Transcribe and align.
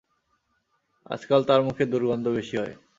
আজকাল 1.05 1.41
তার 1.43 1.61
মুখে 1.63 1.83
দুর্গন্ধ 1.91 2.25
বেশি 2.37 2.55
হয়। 2.57 2.73